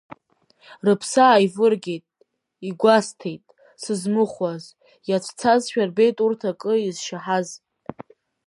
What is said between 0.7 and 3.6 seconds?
Рыԥсы ааивыргеит, игәасҭеит,